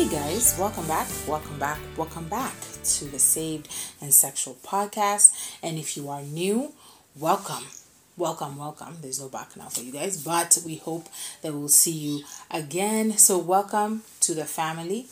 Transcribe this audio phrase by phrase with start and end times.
[0.00, 2.54] Hey guys, welcome back, welcome back, welcome back
[2.84, 3.68] to the Saved
[4.00, 5.58] and Sexual podcast.
[5.62, 6.72] And if you are new,
[7.14, 7.66] welcome,
[8.16, 8.96] welcome, welcome.
[9.02, 11.06] There's no back now for you guys, but we hope
[11.42, 13.18] that we'll see you again.
[13.18, 15.04] So, welcome to the family.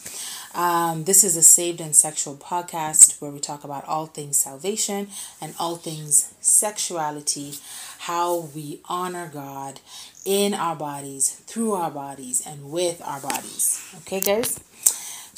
[0.54, 5.08] Um, this is a Saved and Sexual podcast where we talk about all things salvation
[5.38, 7.56] and all things sexuality,
[7.98, 9.80] how we honor God
[10.24, 13.84] in our bodies, through our bodies, and with our bodies.
[13.98, 14.60] Okay, guys?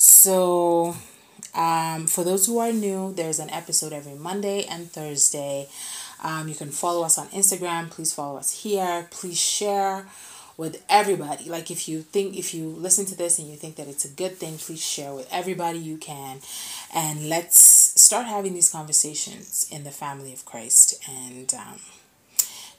[0.03, 0.97] So,
[1.55, 5.69] um, for those who are new, there's an episode every Monday and Thursday.
[6.25, 7.91] Um, you can follow us on Instagram.
[7.91, 9.09] Please follow us here.
[9.11, 10.07] Please share
[10.57, 11.51] with everybody.
[11.51, 14.09] Like if you think if you listen to this and you think that it's a
[14.09, 16.39] good thing, please share with everybody you can.
[16.95, 17.61] And let's
[18.01, 20.99] start having these conversations in the family of Christ.
[21.07, 21.79] And um,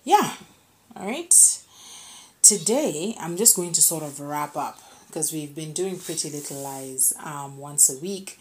[0.03, 0.37] yeah,
[0.95, 1.61] all right.
[2.41, 4.79] Today, I'm just going to sort of wrap up
[5.11, 8.39] because we've been doing Pretty Little Lies um, once a week.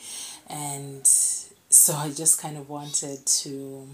[0.49, 3.89] And so I just kind of wanted to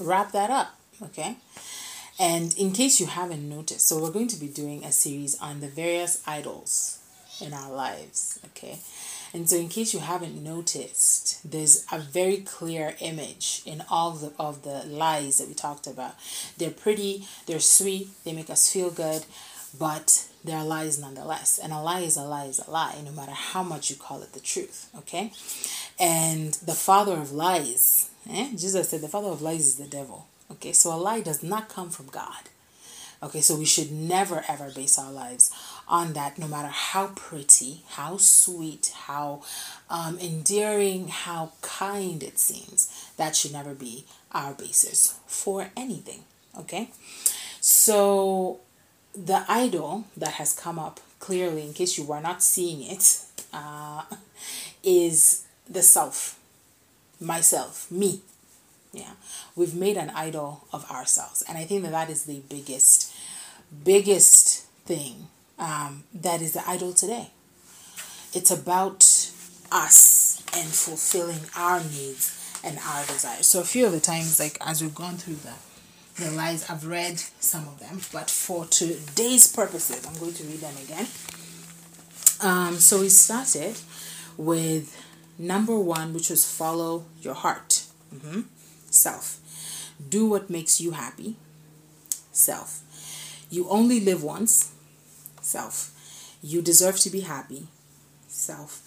[0.00, 0.74] wrap that up.
[1.00, 1.36] Okay.
[2.18, 5.60] And in case you haven't noticed, so we're going to be doing a series on
[5.60, 6.98] the various idols
[7.40, 8.80] in our lives, okay?
[9.32, 14.32] And so in case you haven't noticed, there's a very clear image in all the
[14.38, 16.16] of the lies that we talked about.
[16.58, 19.24] They're pretty, they're sweet, they make us feel good,
[19.78, 21.58] but they're lies nonetheless.
[21.58, 24.22] And a lie is a lie is a lie, no matter how much you call
[24.22, 25.32] it the truth, okay?
[25.98, 28.50] And the father of lies, eh?
[28.56, 30.26] Jesus said the father of lies is the devil.
[30.50, 32.48] Okay, so a lie does not come from God.
[33.22, 35.50] Okay, so we should never ever base our lives
[35.86, 39.42] on that, no matter how pretty, how sweet, how
[39.90, 43.12] um, endearing, how kind it seems.
[43.18, 46.24] That should never be our basis for anything.
[46.58, 46.90] Okay,
[47.60, 48.60] so
[49.24, 53.22] the idol that has come up clearly, in case you were not seeing it,
[53.52, 54.02] uh,
[54.82, 56.38] is the self,
[57.20, 58.20] myself, me.
[58.92, 59.12] Yeah,
[59.54, 63.14] we've made an idol of ourselves, and I think that that is the biggest,
[63.84, 67.30] biggest thing um, that is the idol today.
[68.32, 69.02] It's about
[69.70, 73.46] us and fulfilling our needs and our desires.
[73.46, 75.54] So a few of the times, like as we've gone through the
[76.20, 80.60] the lies, I've read some of them, but for today's purposes, I'm going to read
[80.60, 81.06] them again.
[82.40, 83.76] Um, so we started
[84.36, 84.96] with
[85.38, 87.84] number one, which was follow your heart.
[88.14, 88.40] Mm-hmm
[88.90, 89.38] self.
[90.08, 91.36] Do what makes you happy,
[92.32, 92.82] self.
[93.50, 94.72] You only live once,
[95.40, 95.92] self.
[96.42, 97.68] You deserve to be happy,
[98.28, 98.82] self.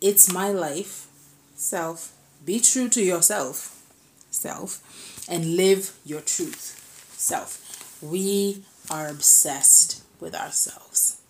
[0.00, 1.06] It's my life,
[1.54, 2.12] self.
[2.44, 3.82] Be true to yourself,
[4.30, 4.84] self.
[5.30, 6.77] And live your truth,
[7.18, 8.00] self.
[8.02, 11.20] We are obsessed with ourselves.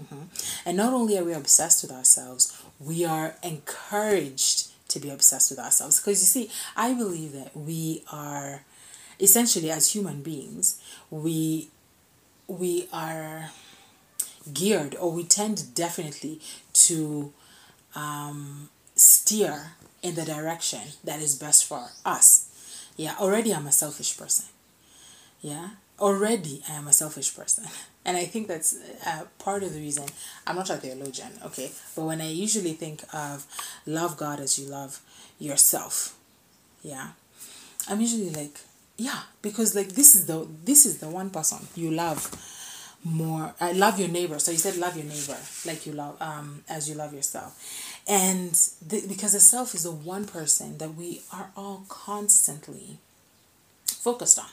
[0.00, 0.22] Mm-hmm.
[0.66, 5.58] And not only are we obsessed with ourselves, we are encouraged to be obsessed with
[5.58, 6.00] ourselves.
[6.00, 8.62] Because you see, I believe that we are
[9.20, 10.80] essentially as human beings,
[11.10, 11.68] we
[12.46, 13.50] we are
[14.52, 16.40] geared or we tend definitely
[16.74, 17.32] to
[17.94, 22.50] um, steer in the direction that is best for us.
[22.96, 24.46] Yeah, already I'm a selfish person.
[25.44, 25.68] Yeah,
[26.00, 27.64] already I am a selfish person.
[28.06, 30.04] And I think that's uh, part of the reason
[30.46, 31.70] I'm not a theologian, okay?
[31.96, 33.46] But when I usually think of
[33.86, 35.00] love God as you love
[35.38, 36.14] yourself,
[36.82, 37.12] yeah,
[37.88, 38.60] I'm usually like,
[38.98, 42.20] yeah, because like this is the this is the one person you love
[43.02, 43.54] more.
[43.58, 44.38] I uh, love your neighbor.
[44.38, 47.56] So you said love your neighbor like you love um as you love yourself,
[48.06, 48.52] and
[48.86, 52.98] the, because the self is the one person that we are all constantly
[54.04, 54.50] focused on.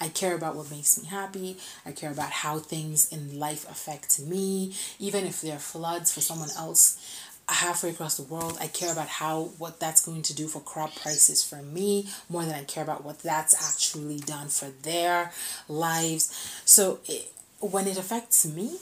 [0.00, 1.56] I care about what makes me happy.
[1.86, 6.50] I care about how things in life affect me, even if they're floods for someone
[6.56, 8.58] else halfway across the world.
[8.60, 12.44] I care about how what that's going to do for crop prices for me more
[12.44, 15.32] than I care about what that's actually done for their
[15.68, 16.24] lives.
[16.64, 18.78] So it, when it affects me,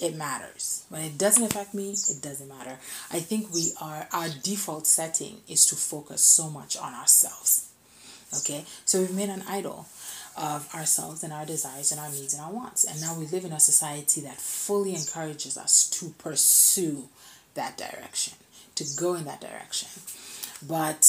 [0.00, 0.84] it matters.
[0.88, 2.78] When it doesn't affect me, it doesn't matter.
[3.12, 7.69] I think we are our default setting is to focus so much on ourselves.
[8.38, 8.64] Okay?
[8.84, 9.86] So we've made an idol
[10.36, 12.84] of ourselves and our desires and our needs and our wants.
[12.84, 17.08] And now we live in a society that fully encourages us to pursue
[17.54, 18.34] that direction,
[18.76, 19.88] to go in that direction.
[20.66, 21.04] But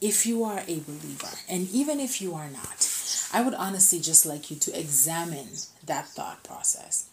[0.00, 2.88] if you are a believer, and even if you are not,
[3.32, 5.48] I would honestly just like you to examine
[5.86, 7.08] that thought process.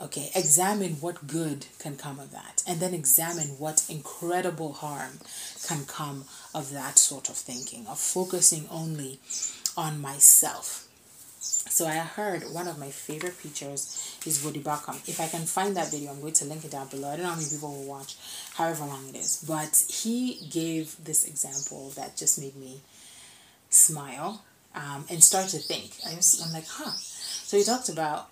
[0.00, 5.18] Okay, examine what good can come of that, and then examine what incredible harm
[5.66, 6.24] can come
[6.54, 9.18] of that sort of thinking, of focusing only
[9.76, 10.88] on myself
[11.70, 14.96] So I heard one of my favorite preachers is Voddie Baucham.
[15.08, 17.10] If I can find that video, I'm going to link it down below.
[17.10, 18.16] I don't know how many people will watch,
[18.54, 19.44] however long it is.
[19.46, 22.80] But he gave this example that just made me
[23.70, 24.42] smile
[24.74, 25.92] um, and start to think.
[26.04, 26.92] I'm like, huh.
[26.92, 28.28] So he talked about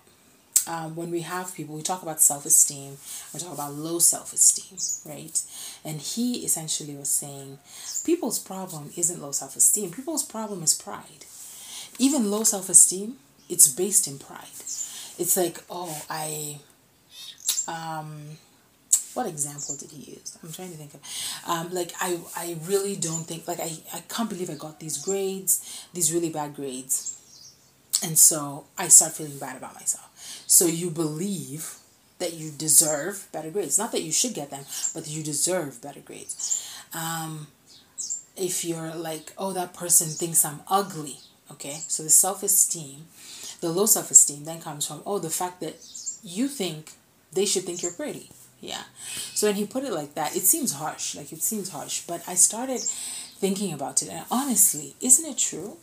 [0.67, 2.97] um, when we have people, we talk about self esteem,
[3.33, 4.77] we talk about low self esteem,
[5.11, 5.41] right?
[5.83, 7.59] And he essentially was saying
[8.05, 11.25] people's problem isn't low self esteem, people's problem is pride.
[11.99, 13.15] Even low self esteem,
[13.49, 14.59] it's based in pride.
[15.19, 16.59] It's like, oh, I,
[17.67, 18.37] um,
[19.13, 20.37] what example did he use?
[20.43, 21.01] I'm trying to think of,
[21.47, 25.03] um, like I, I really don't think, like I, I can't believe I got these
[25.03, 27.13] grades, these really bad grades,
[28.03, 30.06] and so I start feeling bad about myself.
[30.47, 31.75] So you believe
[32.19, 33.77] that you deserve better grades.
[33.77, 34.63] Not that you should get them,
[34.93, 36.73] but you deserve better grades.
[36.93, 37.47] Um,
[38.35, 41.17] if you're like, oh, that person thinks I'm ugly,
[41.51, 41.81] okay?
[41.87, 43.05] So the self esteem,
[43.61, 45.75] the low self esteem then comes from, oh, the fact that
[46.23, 46.93] you think
[47.33, 48.29] they should think you're pretty.
[48.59, 48.83] Yeah.
[49.35, 51.15] So when he put it like that, it seems harsh.
[51.15, 52.01] Like it seems harsh.
[52.07, 55.77] But I started thinking about it, and honestly, isn't it true?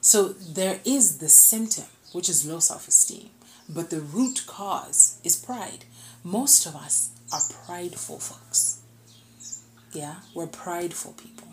[0.00, 3.30] So there is the symptom which is low self esteem.
[3.68, 5.84] But the root cause is pride.
[6.24, 8.80] Most of us are prideful folks.
[9.92, 11.48] Yeah, we're prideful people.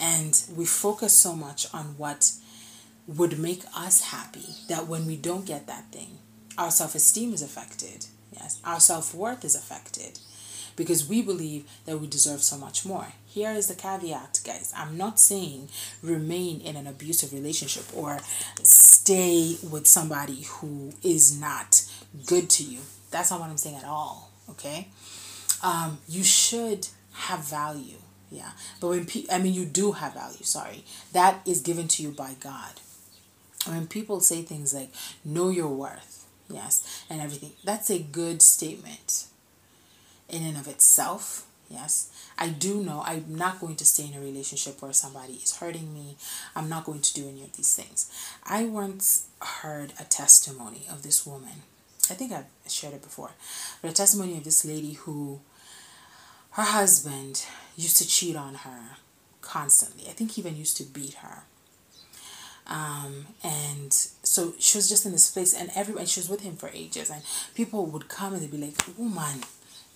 [0.00, 2.32] And we focus so much on what
[3.06, 6.18] would make us happy that when we don't get that thing,
[6.58, 8.06] our self esteem is affected.
[8.32, 10.18] Yes, our self worth is affected
[10.76, 13.08] because we believe that we deserve so much more.
[13.26, 14.72] Here is the caveat, guys.
[14.76, 15.68] I'm not saying
[16.02, 18.18] remain in an abusive relationship or
[18.62, 21.84] stay with somebody who is not
[22.26, 22.80] good to you.
[23.10, 24.88] That's not what I'm saying at all, okay?
[25.62, 27.98] Um, you should have value,
[28.30, 28.50] yeah.
[28.80, 30.84] But when pe- I mean, you do have value, sorry.
[31.12, 32.80] That is given to you by God.
[33.66, 34.90] When people say things like,
[35.24, 39.26] know your worth, yes, and everything, that's a good statement
[40.28, 41.46] in and of itself.
[41.70, 45.56] Yes, I do know I'm not going to stay in a relationship where somebody is
[45.56, 46.16] hurting me.
[46.54, 48.10] I'm not going to do any of these things.
[48.44, 51.62] I once heard a testimony of this woman.
[52.10, 53.30] I think I've shared it before,
[53.80, 55.40] but a testimony of this lady who
[56.50, 57.46] her husband
[57.76, 58.98] used to cheat on her
[59.40, 60.06] constantly.
[60.08, 61.44] I think he even used to beat her.
[62.66, 66.56] Um, and so she was just in this place, and everyone she was with him
[66.56, 67.22] for ages, and
[67.54, 69.42] people would come and they'd be like, "Woman,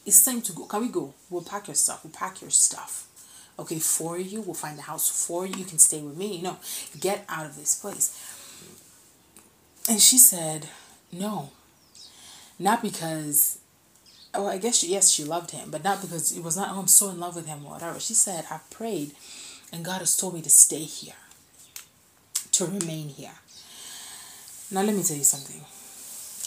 [0.09, 0.65] it's time to go.
[0.65, 1.13] Can we go?
[1.29, 2.03] We'll pack your stuff.
[2.03, 3.07] We'll pack your stuff.
[3.59, 4.41] Okay, for you.
[4.41, 5.55] We'll find the house for you.
[5.57, 6.37] You can stay with me.
[6.37, 6.57] You know,
[6.99, 8.09] get out of this place.
[9.89, 10.69] And she said,
[11.13, 11.51] no.
[12.59, 13.59] Not because,
[14.35, 16.81] oh, I guess, she, yes, she loved him, but not because it was not, oh,
[16.81, 18.01] I'm so in love with him or whatever.
[18.01, 19.13] She said, I prayed
[19.73, 21.15] and God has told me to stay here,
[22.53, 23.39] to remain here.
[24.71, 25.63] Now, let me tell you something.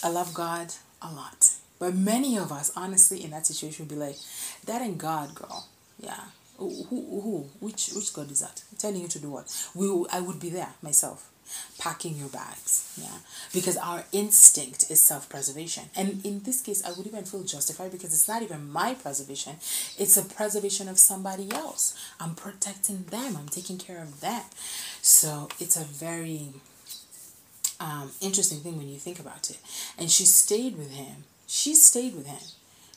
[0.02, 1.61] I love God a lot.
[1.82, 4.14] But many of us, honestly, in that situation, would be like,
[4.66, 5.66] that ain't God, girl.
[5.98, 6.26] Yeah.
[6.56, 7.46] Who, who, who?
[7.58, 8.62] Which, which God is that?
[8.78, 9.46] telling you to do what?
[9.74, 11.28] We, I would be there myself,
[11.80, 12.96] packing your bags.
[13.02, 13.18] Yeah.
[13.52, 15.86] Because our instinct is self preservation.
[15.96, 19.54] And in this case, I would even feel justified because it's not even my preservation,
[19.98, 21.98] it's a preservation of somebody else.
[22.20, 24.44] I'm protecting them, I'm taking care of them.
[25.00, 26.50] So it's a very
[27.80, 29.58] um, interesting thing when you think about it.
[29.98, 32.40] And she stayed with him she stayed with him.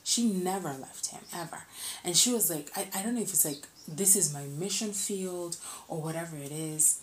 [0.06, 1.64] She never left him ever.
[2.06, 4.94] And she was like, I, I don't know if it's like, this is my mission
[4.94, 5.58] field
[5.90, 7.02] or whatever it is.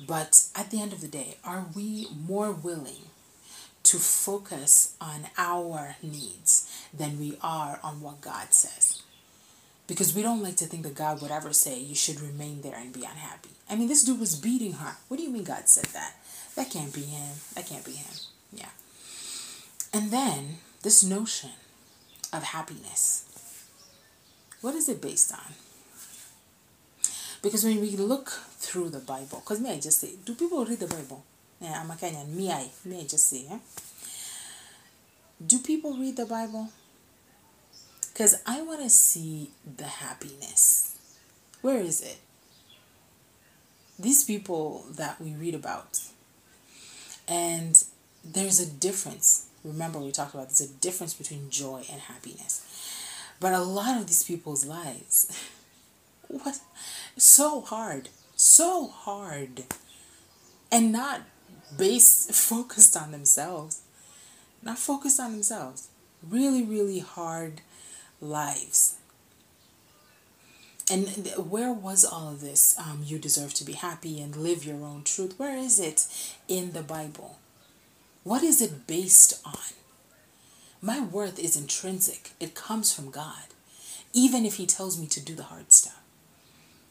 [0.00, 3.10] But at the end of the day, are we more willing
[3.82, 9.02] to focus on our needs than we are on what God says?
[9.86, 12.76] Because we don't like to think that God would ever say you should remain there
[12.76, 13.50] and be unhappy.
[13.68, 14.96] I mean, this dude was beating her.
[15.08, 16.14] What do you mean God said that?
[16.56, 17.36] That can't be him.
[17.54, 18.14] That can't be him.
[18.54, 18.70] Yeah.
[19.92, 21.50] And then this notion
[22.32, 23.24] of happiness,
[24.60, 25.54] what is it based on?
[27.42, 30.80] Because when we look through the Bible, because me, I just say, do people read
[30.80, 31.24] the Bible?
[31.60, 32.28] Yeah, I'm a Kenyan.
[32.28, 33.58] Me, I, me, I just say, eh?
[35.44, 36.68] do people read the Bible?
[38.12, 40.96] Because I want to see the happiness.
[41.62, 42.18] Where is it?
[43.98, 46.00] These people that we read about,
[47.26, 47.82] and
[48.24, 52.60] there's a difference Remember, we talked about there's a difference between joy and happiness.
[53.40, 55.26] But a lot of these people's lives,
[56.28, 56.60] what?
[57.16, 58.08] So hard.
[58.36, 59.64] So hard.
[60.70, 61.22] And not
[61.76, 63.80] based, focused on themselves.
[64.62, 65.88] Not focused on themselves.
[66.28, 67.60] Really, really hard
[68.20, 68.96] lives.
[70.90, 71.06] and
[71.50, 72.74] where was all of this?
[72.78, 75.38] Um, you deserve to be happy and live your own truth.
[75.38, 76.06] Where is it
[76.48, 77.38] in the Bible?
[78.24, 79.58] What is it based on?
[80.80, 83.52] My worth is intrinsic, it comes from God.
[84.14, 86.00] Even if He tells me to do the hard stuff.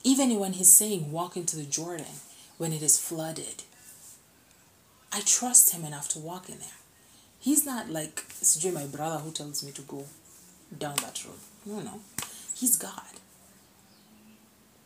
[0.04, 2.22] Even when He's saying, walk into the Jordan
[2.58, 3.64] when it is flooded.
[5.12, 6.80] I trust Him enough to walk in there.
[7.40, 10.06] He's not like Sijui, my brother who tells me to go
[10.78, 11.40] down that road.
[11.66, 12.00] No, no.
[12.56, 13.20] He's God.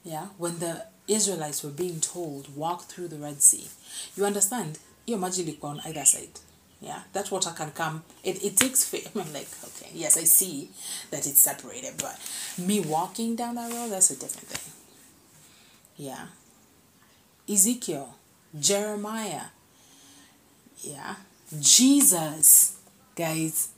[0.04, 3.68] Yeah, when the Israelites were being told, walk through the Red Sea,
[4.16, 4.80] you understand?
[5.08, 6.40] You're magically on either side.
[6.80, 8.04] Yeah, that water can come.
[8.24, 9.10] It, it takes faith.
[9.16, 10.70] I'm like, okay, yes, I see
[11.10, 12.20] that it's separated, but
[12.60, 14.74] me walking down that road, that's a different thing.
[15.96, 16.28] Yeah.
[17.50, 18.16] Ezekiel,
[18.60, 19.48] Jeremiah,
[20.80, 21.16] yeah,
[21.60, 22.78] Jesus,
[23.16, 23.70] guys,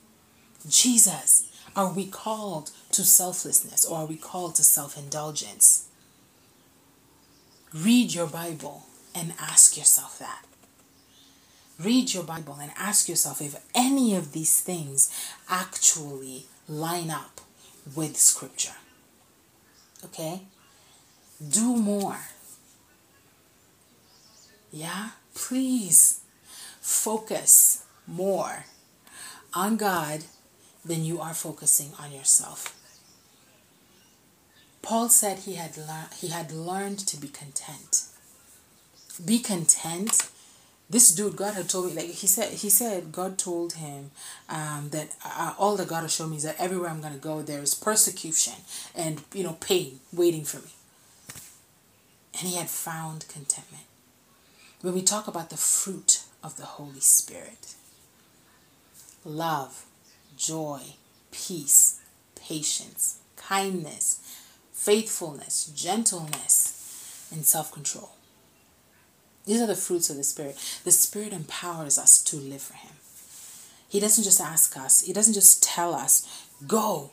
[0.68, 1.46] Jesus.
[1.76, 5.86] Are we called to selflessness or are we called to self indulgence?
[7.72, 10.44] Read your Bible and ask yourself that.
[11.82, 15.10] Read your Bible and ask yourself if any of these things
[15.48, 17.40] actually line up
[17.94, 18.76] with Scripture.
[20.04, 20.42] Okay?
[21.48, 22.18] Do more.
[24.70, 25.10] Yeah?
[25.34, 26.20] Please
[26.80, 28.64] focus more
[29.54, 30.24] on God
[30.84, 32.76] than you are focusing on yourself.
[34.82, 38.04] Paul said he had learned he had learned to be content.
[39.24, 40.30] Be content.
[40.90, 44.10] This dude, God had told me, like he said, he said God told him
[44.48, 47.42] um, that uh, all that God has shown me is that everywhere I'm gonna go,
[47.42, 48.54] there is persecution
[48.92, 50.72] and you know pain waiting for me.
[52.40, 53.84] And he had found contentment.
[54.80, 57.74] When we talk about the fruit of the Holy Spirit,
[59.24, 59.84] love,
[60.36, 60.80] joy,
[61.30, 62.00] peace,
[62.34, 64.18] patience, kindness,
[64.72, 68.10] faithfulness, gentleness, and self control.
[69.50, 70.54] These are the fruits of the Spirit.
[70.84, 72.92] The Spirit empowers us to live for Him.
[73.88, 77.10] He doesn't just ask us, He doesn't just tell us, go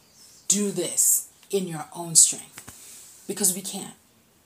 [0.47, 3.25] do this in your own strength.
[3.27, 3.95] Because we can't.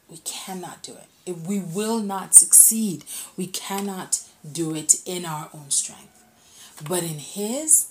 [0.09, 1.07] We cannot do it.
[1.25, 3.03] If We will not succeed.
[3.35, 6.23] We cannot do it in our own strength.
[6.87, 7.89] But in His,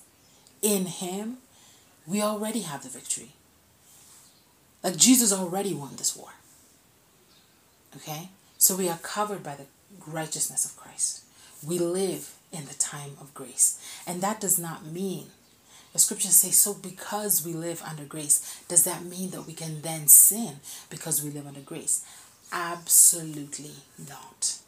[0.62, 1.36] in Him,
[2.06, 3.32] we already have the victory.
[4.82, 6.30] Like Jesus already won this war.
[7.94, 8.30] Okay?
[8.56, 9.66] So we are covered by the
[10.06, 11.22] righteousness of Christ.
[11.66, 13.78] We live in the time of grace.
[14.06, 15.26] And that does not mean,
[15.92, 19.82] the scriptures say, so because we live under grace, does that mean that we can
[19.82, 20.56] then sin
[20.88, 22.04] because we live under grace?
[22.52, 23.72] Absolutely
[24.08, 24.58] not.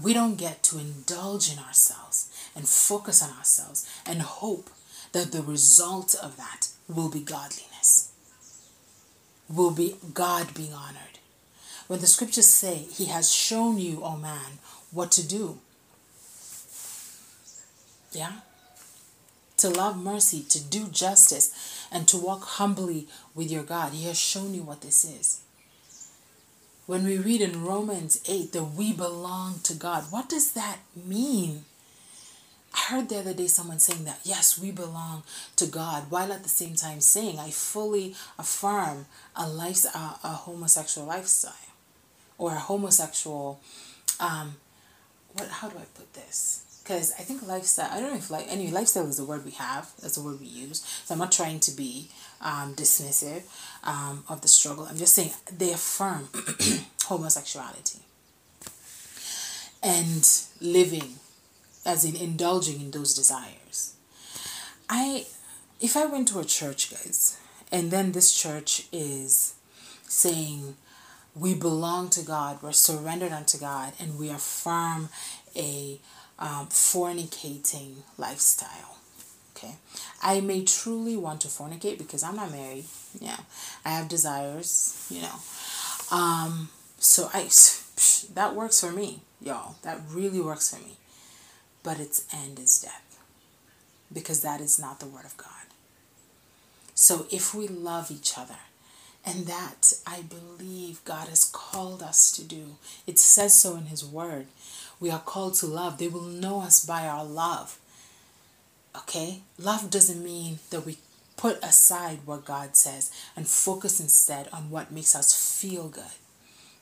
[0.00, 4.70] We don't get to indulge in ourselves and focus on ourselves and hope
[5.12, 8.10] that the result of that will be godliness
[9.50, 11.18] will be God being honored.
[11.90, 14.60] When the scriptures say, He has shown you, O oh man,
[14.92, 15.58] what to do.
[18.12, 18.30] Yeah?
[19.56, 23.92] To love mercy, to do justice, and to walk humbly with your God.
[23.92, 25.40] He has shown you what this is.
[26.86, 31.64] When we read in Romans 8 that we belong to God, what does that mean?
[32.72, 35.24] I heard the other day someone saying that, yes, we belong
[35.56, 40.28] to God, while at the same time saying, I fully affirm a, life, a, a
[40.46, 41.54] homosexual lifestyle
[42.40, 43.60] or homosexual,
[44.18, 44.56] um,
[45.34, 46.80] what, how do I put this?
[46.82, 49.50] Because I think lifestyle, I don't know if like, anyway, lifestyle is the word we
[49.52, 50.80] have, that's the word we use.
[51.04, 52.08] So I'm not trying to be
[52.40, 53.42] um, dismissive
[53.84, 54.86] um, of the struggle.
[54.86, 56.30] I'm just saying they affirm
[57.04, 58.00] homosexuality
[59.82, 60.26] and
[60.60, 61.16] living
[61.84, 63.94] as in indulging in those desires.
[64.88, 65.26] I
[65.80, 67.38] if I went to a church, guys,
[67.70, 69.54] and then this church is
[70.02, 70.76] saying
[71.34, 75.08] we belong to God, we're surrendered unto God, and we affirm
[75.56, 76.00] a
[76.38, 78.98] um, fornicating lifestyle.
[79.56, 79.74] Okay,
[80.22, 82.84] I may truly want to fornicate because I'm not married.
[83.20, 83.38] Yeah,
[83.84, 85.06] I have desires.
[85.10, 85.34] You know,
[86.10, 87.48] um, so I
[88.34, 89.76] that works for me, y'all.
[89.82, 90.96] That really works for me
[91.82, 93.18] but its end is death.
[94.12, 95.46] Because that is not the Word of God.
[96.94, 98.58] So if we love each other,
[99.24, 104.04] and that I believe God has called us to do, it says so in His
[104.04, 104.46] Word.
[104.98, 105.98] We are called to love.
[105.98, 107.78] They will know us by our love.
[108.96, 109.40] Okay?
[109.58, 110.98] Love doesn't mean that we
[111.36, 116.18] put aside what God says and focus instead on what makes us feel good,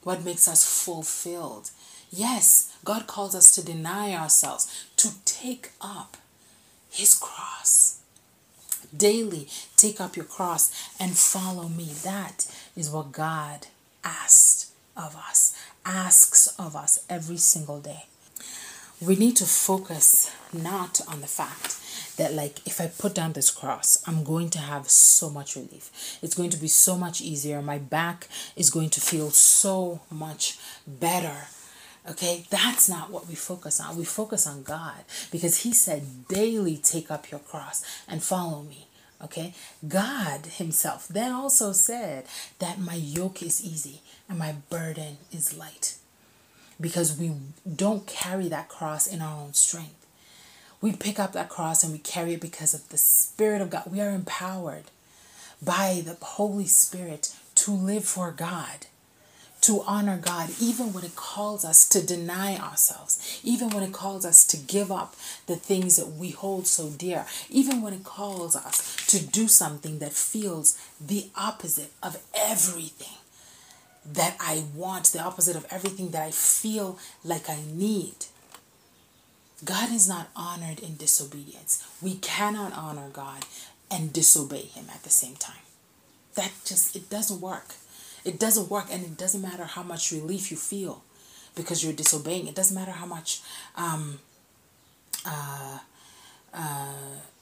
[0.03, 1.71] what makes us fulfilled,
[2.11, 6.17] Yes, God calls us to deny ourselves, to take up
[6.91, 7.99] His cross,
[8.97, 11.93] Daily take up your cross and follow me.
[12.03, 13.67] That is what God
[14.05, 18.07] asked of us, asks of us every single day.
[19.01, 21.77] We need to focus not on the fact
[22.17, 26.19] that like if I put down this cross, I'm going to have so much relief.
[26.21, 27.63] It's going to be so much easier.
[27.63, 31.47] My back is going to feel so much better.
[32.11, 33.97] Okay, that's not what we focus on.
[33.97, 38.87] We focus on God because He said, daily take up your cross and follow me.
[39.23, 39.53] Okay,
[39.87, 42.25] God Himself then also said
[42.61, 45.97] that my yoke is easy and my burden is light
[46.81, 47.33] because we
[47.77, 50.07] don't carry that cross in our own strength.
[50.81, 53.85] We pick up that cross and we carry it because of the Spirit of God.
[53.91, 54.85] We are empowered
[55.61, 58.87] by the Holy Spirit to live for God,
[59.63, 64.25] to honor God, even when it calls us to deny ourselves, even when it calls
[64.25, 68.55] us to give up the things that we hold so dear, even when it calls
[68.55, 73.19] us to do something that feels the opposite of everything
[74.13, 78.27] that I want, the opposite of everything that I feel like I need.
[79.65, 81.85] God is not honored in disobedience.
[82.01, 83.45] We cannot honor God
[83.91, 85.57] and disobey Him at the same time.
[86.37, 87.75] That just, it doesn't work.
[88.29, 91.03] It doesn't work, and it doesn't matter how much relief you feel
[91.57, 92.47] because you're disobeying.
[92.47, 93.41] It doesn't matter how much
[93.75, 94.19] um,
[95.25, 95.79] uh,
[96.53, 96.93] uh,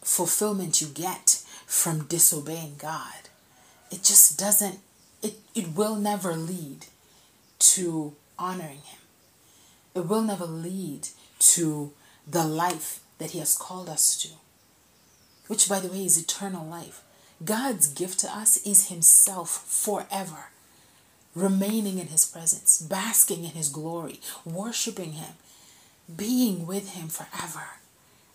[0.02, 3.30] fulfillment you get from disobeying God.
[3.90, 4.78] It just doesn't,
[5.24, 6.86] it, it will never lead
[7.74, 9.00] to honoring Him.
[9.96, 11.08] It will never lead
[11.56, 11.90] to
[12.28, 14.28] the life that He has called us to,
[15.48, 17.02] which, by the way, is eternal life.
[17.44, 20.50] God's gift to us is Himself forever,
[21.36, 25.34] remaining in His presence, basking in His glory, worshiping Him,
[26.16, 27.64] being with Him forever.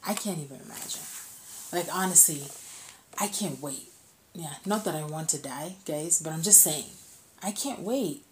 [0.08, 1.02] I can't even imagine.
[1.74, 2.44] Like, honestly,
[3.20, 3.90] I can't wait.
[4.34, 6.86] Yeah, not that I want to die, guys, but I'm just saying,
[7.44, 8.24] I can't wait.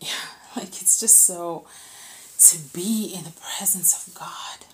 [0.00, 0.08] Yeah,
[0.56, 1.66] like, it's just so
[2.38, 4.66] to be in the presence of God.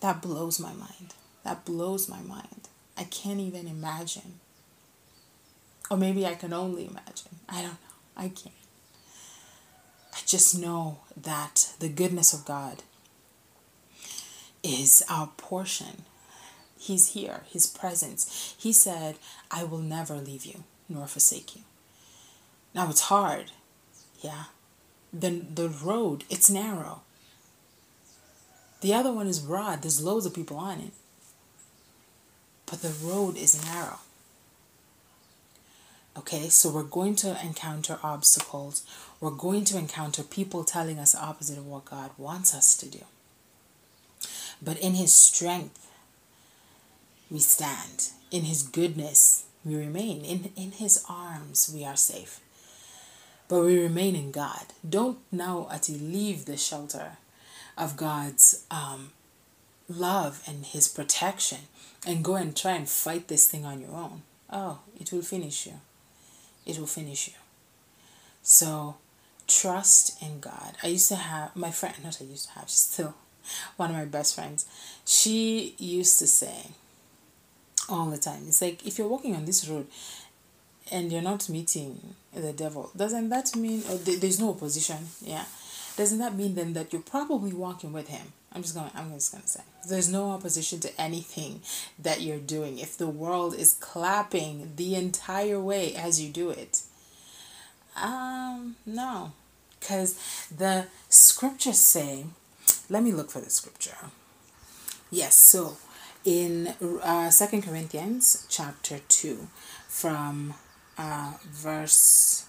[0.00, 1.14] That blows my mind.
[1.42, 2.68] That blows my mind.
[2.98, 4.40] I can't even imagine.
[5.90, 7.36] Or maybe I can only imagine.
[7.48, 7.76] I don't know.
[8.16, 8.54] I can't.
[10.14, 12.82] I just know that the goodness of God
[14.62, 16.02] is our portion.
[16.78, 18.54] He's here, His presence.
[18.58, 19.16] He said,
[19.50, 21.62] I will never leave you nor forsake you.
[22.74, 23.52] Now it's hard,
[24.20, 24.44] yeah,
[25.12, 27.02] the, the road, it's narrow.
[28.82, 30.92] The other one is broad, there's loads of people on it.
[32.66, 34.00] But the road is narrow.
[36.18, 38.82] Okay, so we're going to encounter obstacles.
[39.20, 42.86] We're going to encounter people telling us the opposite of what God wants us to
[42.86, 43.04] do.
[44.62, 45.90] But in His strength,
[47.30, 48.10] we stand.
[48.30, 50.24] In His goodness, we remain.
[50.24, 52.40] In, in His arms, we are safe
[53.48, 54.66] but we remain in God.
[54.88, 57.18] Don't now at leave the shelter
[57.78, 59.12] of God's um,
[59.88, 61.58] love and His protection
[62.06, 64.22] and go and try and fight this thing on your own.
[64.50, 65.74] Oh, it will finish you.
[66.66, 67.34] It will finish you.
[68.42, 68.96] So
[69.46, 70.76] trust in God.
[70.82, 73.14] I used to have my friend, not I used to have, still
[73.76, 74.66] one of my best friends.
[75.04, 76.68] She used to say
[77.88, 79.86] all the time, it's like if you're walking on this road
[80.90, 84.98] and you're not meeting the devil, doesn't that mean oh, there's no opposition?
[85.22, 85.44] Yeah.
[85.96, 88.32] Doesn't that mean then that you're probably walking with him?
[88.56, 91.60] I'm just going I'm just gonna say there's no opposition to anything
[91.98, 92.78] that you're doing.
[92.78, 96.80] If the world is clapping the entire way as you do it,
[98.02, 99.32] um, no.
[99.78, 100.18] Because
[100.50, 102.24] the scriptures say,
[102.88, 103.96] let me look for the scripture.
[105.10, 105.76] Yes, so
[106.24, 106.68] in
[107.02, 109.48] uh, Second Corinthians chapter 2
[109.86, 110.54] from
[110.96, 112.45] uh, verse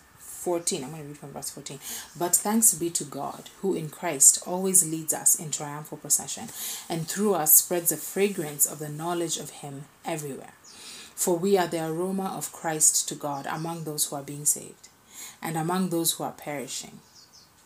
[0.48, 0.82] 14.
[0.82, 1.78] I'm going to read from verse 14.
[2.18, 6.48] But thanks be to God, who in Christ always leads us in triumphal procession,
[6.88, 10.54] and through us spreads the fragrance of the knowledge of Him everywhere.
[11.16, 14.88] For we are the aroma of Christ to God among those who are being saved,
[15.42, 17.00] and among those who are perishing.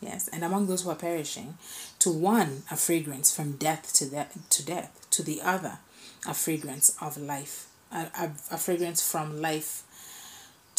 [0.00, 1.58] Yes, and among those who are perishing,
[2.00, 5.78] to one a fragrance from death to, de- to death, to the other
[6.26, 9.84] a fragrance of life, a, a, a fragrance from life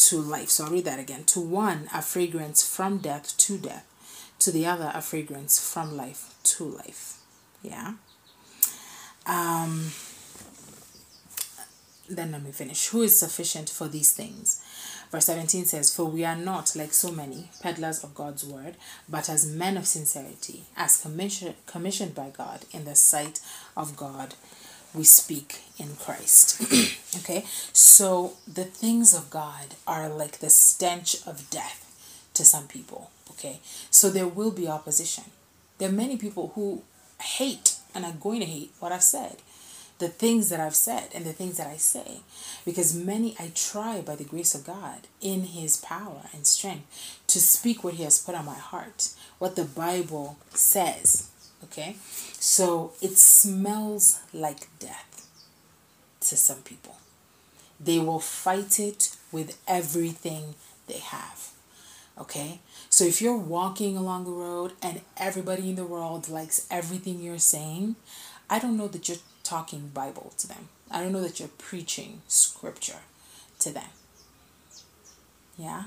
[0.09, 0.49] to life.
[0.49, 1.23] So I'll read that again.
[1.25, 3.85] To one, a fragrance from death to death.
[4.39, 7.19] To the other, a fragrance from life to life.
[7.61, 7.93] Yeah.
[9.25, 9.91] Um,
[12.09, 12.87] then let me finish.
[12.87, 14.61] Who is sufficient for these things?
[15.11, 18.75] Verse 17 says, For we are not like so many peddlers of God's word,
[19.07, 23.39] but as men of sincerity, as commission, commissioned by God in the sight
[23.77, 24.33] of God
[24.93, 26.61] we speak in Christ.
[27.17, 27.45] okay?
[27.73, 33.11] So the things of God are like the stench of death to some people.
[33.31, 33.59] Okay?
[33.89, 35.25] So there will be opposition.
[35.77, 36.83] There are many people who
[37.21, 39.37] hate and are going to hate what I've said
[40.03, 42.19] the things that I've said and the things that I say.
[42.65, 47.39] Because many, I try by the grace of God in His power and strength to
[47.39, 51.29] speak what He has put on my heart, what the Bible says.
[51.63, 51.95] Okay?
[52.39, 55.27] So it smells like death
[56.21, 56.97] to some people.
[57.79, 60.55] They will fight it with everything
[60.87, 61.49] they have.
[62.19, 62.59] Okay?
[62.89, 67.39] So if you're walking along the road and everybody in the world likes everything you're
[67.39, 67.95] saying,
[68.49, 70.69] I don't know that you're talking Bible to them.
[70.91, 73.01] I don't know that you're preaching scripture
[73.59, 73.89] to them.
[75.57, 75.85] Yeah?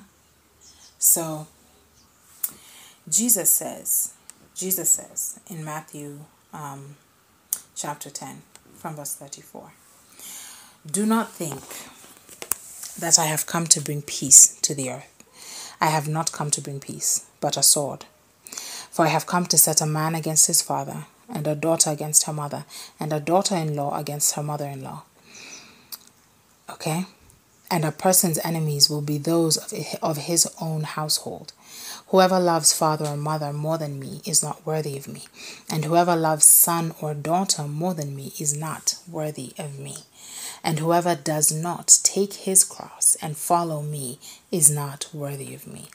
[0.99, 1.47] So
[3.09, 4.15] Jesus says,
[4.57, 6.21] Jesus says in Matthew
[6.55, 6.97] um,
[7.75, 8.41] chapter 10
[8.75, 9.71] from verse 34
[10.91, 11.61] Do not think
[12.99, 15.13] that I have come to bring peace to the earth.
[15.79, 18.07] I have not come to bring peace, but a sword.
[18.91, 22.25] For I have come to set a man against his father, and a daughter against
[22.25, 22.65] her mother,
[22.99, 25.03] and a daughter in law against her mother in law.
[26.71, 27.05] Okay?
[27.71, 29.59] And a person's enemies will be those
[30.01, 31.53] of his own household.
[32.09, 35.25] Whoever loves father or mother more than me is not worthy of me,
[35.71, 39.99] and whoever loves son or daughter more than me is not worthy of me.
[40.65, 44.19] And whoever does not take his cross and follow me
[44.51, 45.87] is not worthy of me.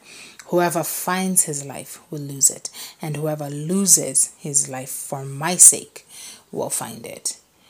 [0.46, 2.70] Whoever finds his life will lose it,
[3.02, 6.08] and whoever loses his life for my sake
[6.52, 7.41] will find it.